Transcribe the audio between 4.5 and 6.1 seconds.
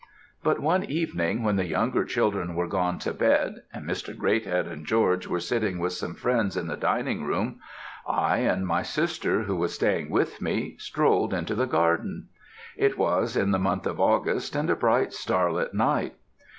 and George were sitting with